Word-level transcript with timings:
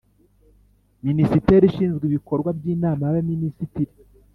Minisiteri 1.07 1.63
Ishinzwe 1.67 2.03
Ibikorwa 2.09 2.49
by 2.57 2.65
Inama 2.73 3.01
y 3.03 3.09
Abaminisitiri 3.11 3.93